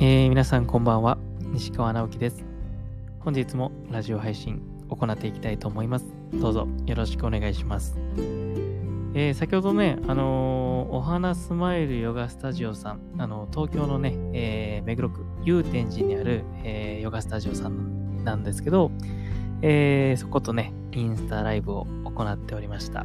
[0.00, 1.18] えー皆さんこんばんは。
[1.52, 2.44] 西川直樹です。
[3.18, 6.06] 本日もラジオ配信行っていきたいと思います。
[6.34, 7.98] どうぞよろしくお願いします。
[9.14, 18.92] えー先ほどね、あのーお花スマイルヨガスタジオさん、あの東京のね、え目黒区祐天寺にある、えヨガスタジオさんなんですけど、
[19.62, 23.04] えそことね、インスタライブを行っておりました。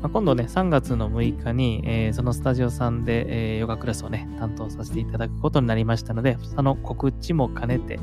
[0.00, 7.98] まあ、今度ね、3月の6日に、えーそのスタジオさんで、えーヨガクラスをね、担当させていただくことになりましたので、その告知も兼ねて、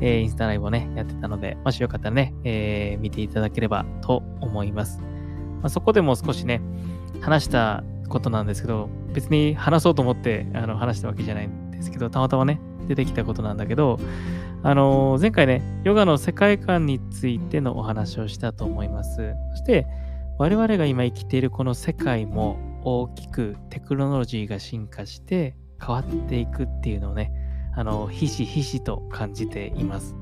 [0.00, 5.00] えーインスタライブをね、やってたので、もしよかったらね、え見ていただければと思います。
[5.00, 6.60] まあ、そこでも少しね、
[7.20, 13.98] 話したことなんですけど、別に話そうと思ってあの話したわけじゃないんですけど、たまたまね、出てきたことなんだけど、
[14.62, 19.34] あの前回ね、ヨガの世界観についてのお話をしたと思います。
[19.50, 19.86] そして、
[20.42, 27.32] 我々が今生きているこの世界も大きくテクノロジーが進化して変わっていくっていうのをね、
[27.76, 30.16] あの、ひしひしと感じています。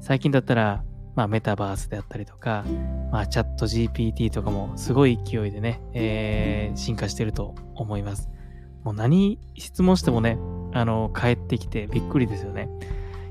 [0.00, 0.82] 最近だったら、
[1.14, 2.64] まあメタバースであったりとか、
[3.12, 8.30] まあチャット GPT とかもすごい勢いでね、えー進化してると思います。
[8.82, 10.38] もう何質問してもね、
[10.72, 12.70] あの、返ってきてびっくりですよね。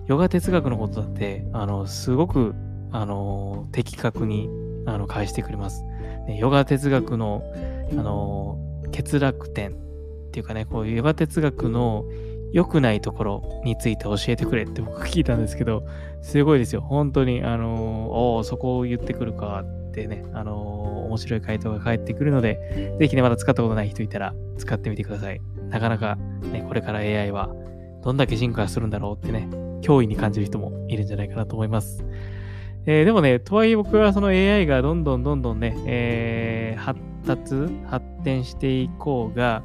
[0.05, 2.53] ヨガ哲学のことだって、あの、すごく、
[2.91, 4.47] あの、的確に、
[4.86, 5.88] あの、返してくれます。
[6.38, 7.44] ヨガ哲学の、
[7.91, 8.58] あの、
[8.95, 9.73] 欠落点っ
[10.31, 12.05] ていうかね、こういうヨガ哲学の
[12.52, 15.83] 良くないところについて教えてくれって僕聞いたんですけど、
[16.21, 16.81] すごいですよ。
[16.81, 25.41] 本当に、あの、おお、そこを言ってくるかってね、あの、面白い回答が返ってくるので、ぜひね、まだ使ったことない人いたら使ってみてください。
[25.69, 26.16] なかなか
[26.52, 27.49] ね、これから AI は
[28.03, 29.47] どんだけ進化するんだろうってね、
[29.81, 32.03] 脅威に感じる人もいるんじゃないかなと思います。
[32.91, 37.53] えーでもね、とはいえ僕はその AI がどんどんどんどんね、えー発達、
[37.85, 39.61] 発展していこうが、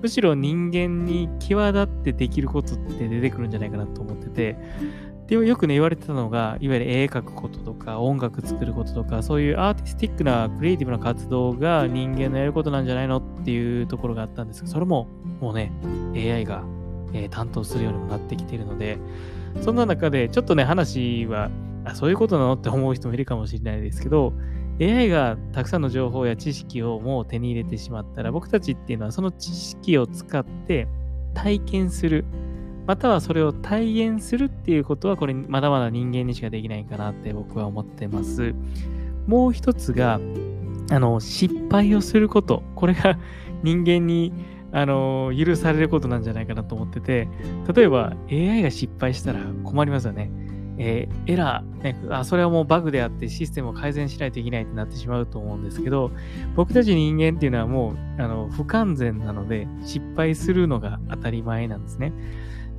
[0.00, 4.56] むしろ人間に際立ってできることって出てくるんじゃないかなと思ってて、
[5.26, 15.08] でよくね、言われてたのが、いわゆる絵描くこととか、音楽作ることとか、そういうアーティスティックなクリエイティブな活動が人間のやることなんじゃないのっていうところがあったんですが、それも
[15.40, 15.72] もうね、
[16.14, 16.62] AI が、
[17.12, 18.98] えー担当するようにもなってきているので、
[19.62, 21.50] そんな中で、ちょっとね、話は、
[21.84, 24.32] あ、そういうことなのって思う人もいるかもしれないですけど、
[24.80, 30.88] AI がたくさんの情報や知識をもう手に入れてしまったら、僕たちっていうのはその知識を使って
[31.34, 32.24] 体験する、
[32.86, 38.54] またはそれを体現するっていうことは、これまだまだ人間にしかできないかなって僕は思ってます。
[39.26, 40.20] もう一つが、
[40.90, 42.62] あの、失敗をすること。
[42.74, 43.18] これが
[43.62, 44.32] 人間に、
[44.72, 47.28] あの、許されることなんじゃないかなと思ってて、
[47.72, 50.30] 例えば AI が失敗したら困りますよね。
[50.78, 56.10] えーエラー、ねあ、それはもうバグであってシステムを改善しないといけないってなってしまうと思うんですけど、
[56.56, 62.12] 僕たち人間っていうのはもうあの不完全なので失敗するのが当たり前なんですね。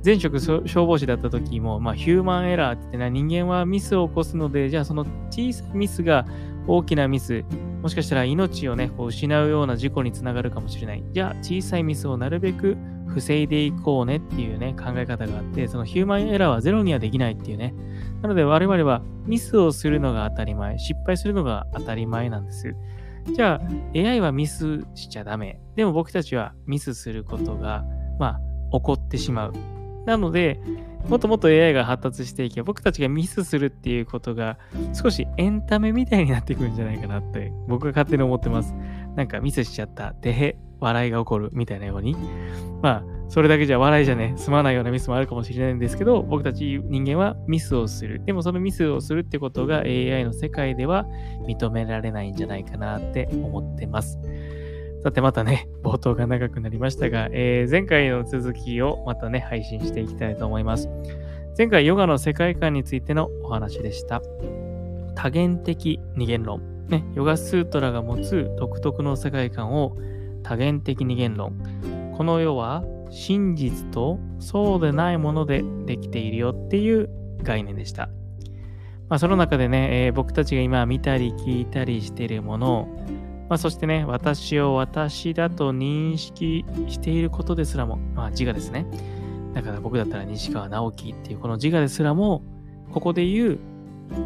[0.04, 6.26] 前職消防士だった時も、まあ、ヒューマンエラーって言ってね人間はミスを起こすので、じゃあその小さいミスが
[6.66, 7.44] 大きなミス、
[7.80, 11.04] もしかしたら命をね、こう失うような事故につながるかもしれない。
[11.12, 17.74] じゃあ小さいミスをなるべく防いでいこうねっていうね、考え方があって、そのヒューマンエラーはゼロにはできないっていうね。
[18.22, 22.74] なので我々はミスをするのが当たり前、失敗するのが当たり前なんです。
[23.32, 25.60] じゃあ AI はミスしちゃダメ。
[25.76, 27.84] でも僕たちはミスすることが、
[28.18, 28.38] ま
[28.72, 29.52] あ、起こってしまう。
[30.06, 30.60] なので、
[31.08, 34.58] もっともっと AI が発達していけば、僕たちがミスするっていうことが
[34.92, 38.74] 少しエンタメみたいになってくるんじゃないかなって僕は勝手に思ってます。
[39.16, 40.12] なんかミスしちゃった。
[40.12, 42.16] てへ、笑いが起こるみたいなように。
[42.82, 48.22] まあ、それだけじゃ笑いじゃね、済まないようなミスもあるかもしれないんですけど、僕たち人間はミスをする。
[48.24, 51.06] でもそのミスをするってことが AI の世界では
[51.46, 54.18] 認められないんじゃないかなって思ってます。
[55.02, 60.88] さてまたね、冒頭が長くなりましたが、えー前回の続きをまたね、配信していきたいと思います。
[61.56, 64.22] 前回ヨガの世界観についてのお話でした。
[65.14, 66.73] 多元的二元論。
[66.88, 69.96] ね、ヨガスートラが持つ独特の世界観を
[70.42, 71.58] 多元的二元論。
[72.16, 77.08] この世は真実とそうでないものでできているよっていう
[77.42, 78.08] 概念でした。
[79.08, 82.86] まあ、その中でね、えー僕たちが今見たり聞いたりしているものを、
[83.48, 88.86] まあ、そしてね、私を私だと認識していることですらも、まあ、自我ですね。
[89.54, 92.42] だから僕だったら西川直樹っていうこの自我ですらも、
[92.92, 93.58] ここで言う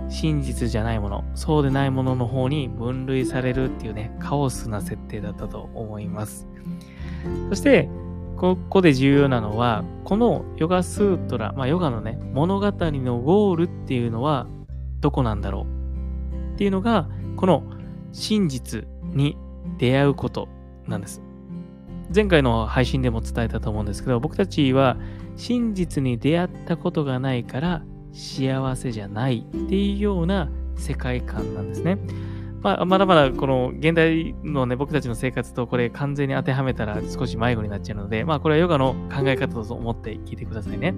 [0.08, 6.46] 真実じゃないもの、そうでないものの方に分類されるっていうね、カオスな設定だったと思います。
[7.48, 7.88] そして、
[8.36, 14.46] ここで重要なのは、このヨガスートラ、まあヨガのね、物語のゴールっていうのは
[15.00, 15.66] どこなんだろ
[16.52, 16.54] う？
[16.54, 17.64] っていうのが、この
[18.12, 19.36] 真実に
[19.78, 20.48] 出会うこと
[20.86, 21.20] なんです。
[22.14, 24.96] 前回の配信でも伝えたと思うんですけど、僕たちは
[25.36, 27.82] 真実に出会ったことがないから
[28.12, 31.98] 幸せじゃないっていうような世界観なんですね。
[32.60, 40.94] まあ、まだまだこの現代のね、僕たちの生活とこれ完全に当てはめたら少し迷子になっちゃうので、まあこれはヨガの考え方だと思って聞いてくださいね。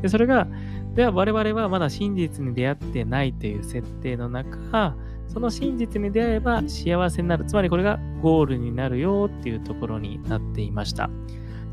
[0.00, 0.46] で、それが、
[0.94, 4.94] では我々はまだ真実に出会ってないという設定の中、
[5.26, 7.46] その真実に出会えば幸せになる。
[7.46, 11.10] つまりこれがゴールになるよっていうところになっていました。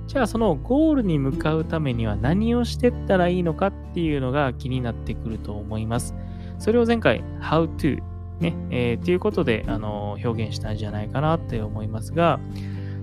[0.10, 6.16] じゃあそのゴールに向かうためには何をしてったらいいのかっていうのが気になってくると思います。
[6.58, 8.02] それを前回、how to
[8.40, 12.40] ね、えー、っていうことで、あの表現したんじゃないかなって思いますが、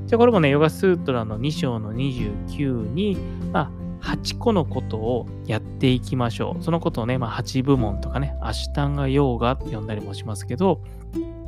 [0.06, 3.16] じゃあこれもね、ヨガスートラの2章の29に、
[3.52, 3.70] ま
[4.02, 6.62] あ、8個のことをやっていきましょう。
[6.64, 10.82] そのことをね、まあ、8部門とかね、アシタンガヨーガって呼んだりもしますけど、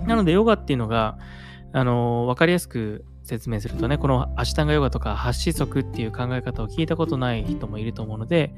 [0.07, 1.19] なのでヨガっていうのが、
[1.73, 8.55] あのー、わかりやすく説明するとね、このアシタンガヨガとか8子則っていう考え方を聞いたことない人もいると思うので、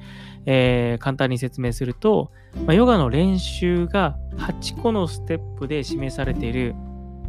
[0.46, 2.31] えー、簡単に説明すると、
[2.67, 6.76] まあ、ヨガの練習が8個のステップで示されている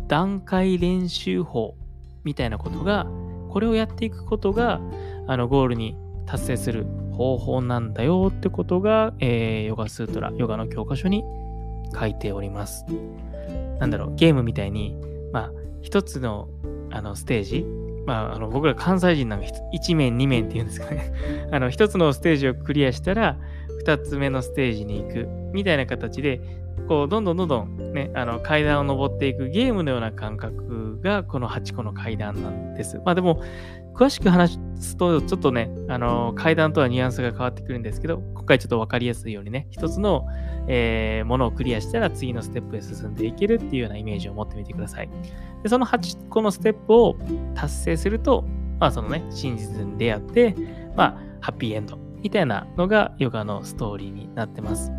[0.08, 1.76] 段階練習法
[2.24, 3.08] みたいなことが、
[3.50, 4.80] これをやっていくことが、
[5.28, 5.98] あの、ゴールに
[6.28, 11.24] 達成する方法なんだよってことが、えー、ヨガスートラ、ヨガの教科書に
[12.00, 12.86] 書いております。
[13.80, 14.96] なんだろう、ゲームみたいに、
[15.34, 15.52] まあ、
[15.82, 16.48] 一つの
[16.92, 17.66] あのステージ、
[18.06, 21.14] まあ、あの僕ら関西人なんか1面2面っていうんですかね。
[21.52, 23.38] あの一つのステージをクリアしたら
[23.86, 26.42] 2つ目のステージに行くみたいな形で
[26.88, 33.00] こうどんどんどんどんねあの階段を上っていくゲームのような感覚がこの8個の階段なんです。
[33.06, 33.42] まあでも
[33.94, 40.26] 詳しく話すと、ちょっとね、あの、階段とはニュアンスが変わってくるんですけど、今回ちょっと分かりやすいようにね、一つの、
[40.68, 45.10] えー、ものをクリアしたら次のステップへ進んでいけるっていうようなイメージを持ってみてください。
[45.64, 47.18] で、その8個のステップを
[47.54, 48.46] 達成すると、
[48.80, 50.56] まあそのね、真実に出会って、
[50.96, 54.92] まあ、ハッピーエンドみたいなのがヨガのストーリーになってます。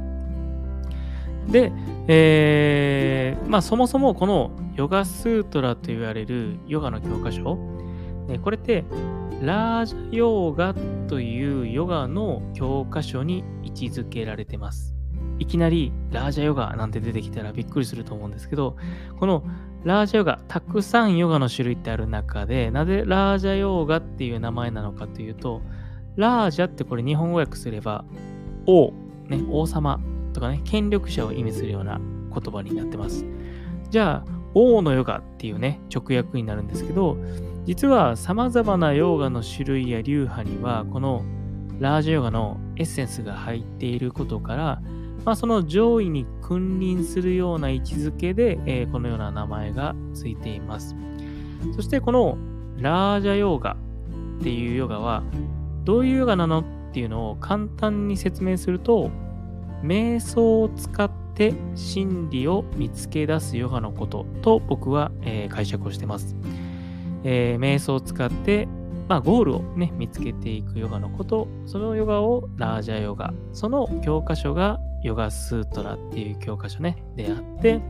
[1.48, 1.72] で、
[2.08, 7.56] えー、まあそもそもこのヨガスートラと言われるヨガの教科書、
[8.28, 8.84] ねこれって、
[9.42, 10.74] ラージャヨーガ
[11.08, 14.94] というヨガの教科書に位置づけられてます。
[15.38, 18.76] いきなりラージャヨガなんて出てきたらびっくりすると思うんですけど、
[19.18, 19.42] この
[19.84, 25.60] ラージャヨガ、たくさんヨガの種類ってある中で、なぜラージャヨーガっていう名前なのかというと、
[26.14, 28.04] ラージャってこれ日本語訳すれば、
[28.66, 28.92] 王、
[29.28, 29.98] ね、王様
[30.32, 32.00] とかね、権力者を意味するような
[32.32, 33.24] 言葉になってます。
[33.90, 37.16] じゃあ、王のヨガっていうね、直訳になるんですけど、
[37.64, 41.24] 実は様々なヨガの種類や流派には、この
[41.78, 44.82] ラージヨガのエッセンスが入っていることから、
[45.24, 50.96] まあ、その上位に君臨するような位置づけで、えー、このような名前がついています。
[51.76, 52.36] そしてこの
[52.78, 53.76] ラージャヨガ
[54.40, 55.22] っていうヨガは、
[55.84, 59.10] どういうヨガなのっていうのを簡単に説明すると、
[59.82, 66.36] 瞑想を使って真理を見つけ出すヨガのことと僕は、えー、解釈をしてます。
[67.24, 68.66] えー、瞑想を使って、
[69.08, 77.80] まあ、ゴールをね、見つけていくヨガのこと、そのヨガをラージャヨガ、その教科書がヨガスートラっていう教科書ね、であって、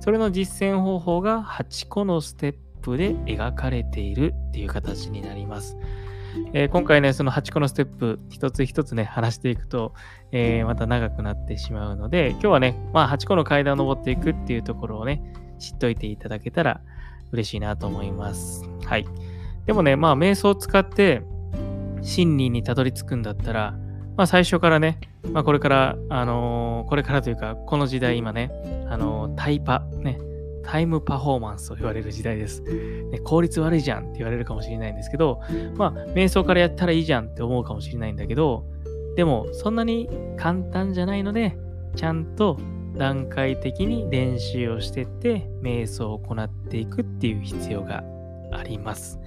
[0.00, 5.76] それの実践方法が8個のステップで描かれているっていう形になります。
[6.52, 9.94] えー、今回ね、その8個のステップ、一つ一つね、話していくと、
[10.32, 15.22] えー、また長くなってしまうので、今日はね、まあ8個の階段を登っていくっていうところをね、
[15.58, 16.80] 知っといていただけたら
[17.32, 18.64] 嬉しいなと思います。
[18.84, 19.06] はい。
[19.66, 21.22] でもね、まあ瞑想を使って
[22.02, 23.74] 真理にたどり着くんだったら、
[24.16, 24.98] まあ最初からね、
[25.32, 28.50] まあこれから、あのー、これからというか、この時代今ね、
[28.88, 30.18] あのー、タイパ、ね、
[30.72, 32.62] タイムパフォーマンスと言われる時代です。
[32.62, 35.38] ね、効率悪いじゃんって言われるかもしれないんですけど、
[35.76, 38.64] まあ、瞑想からやったらいいじゃんって思うかもしれないんだけど、
[39.14, 41.58] でも、そんなに簡単じゃないので、
[41.94, 42.58] ちゃんと
[42.96, 48.02] 段階的に練習をしてって、瞑想を行っていくっていう必要が
[48.50, 49.20] あります。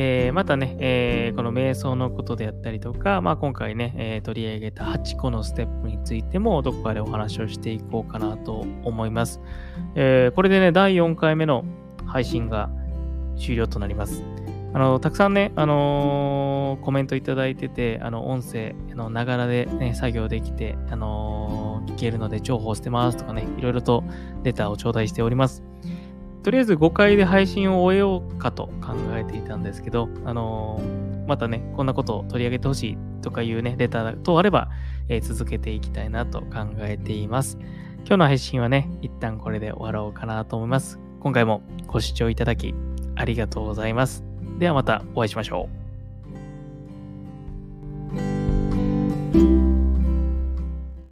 [0.00, 9.40] えー、またね、えー、この瞑想のことであったりとか、まあ、今回ね、えー、取り上げた8個のステップについてもどこかでお話をしていこうかなと思います。
[9.96, 11.64] えこれでね、第4回目の
[12.06, 12.70] 配信が
[13.36, 14.22] 終了となります。
[14.72, 24.04] あの、たくさんね、あの、コメントいただいてて、あの、音声、の、ながらでね、作業できて、あの、聞けるので重宝してますとかね、いろいろと
[24.44, 25.64] レターを頂戴しております。
[26.48, 34.70] とりあえず5回で配信を終えようかと考えていたんですけど、あのー、またね、こんなことを取り上げてほしいとかいうね、レター等あれば、
[35.10, 37.58] えー、続けていきたいなと考えています。
[37.98, 40.98] 今日の配信はね、一旦これで終わろうかなと思います。
[41.20, 42.74] 今回もご視聴いただき
[43.14, 44.24] ありがとうございます。
[44.58, 45.77] ではまたお会いしましょう。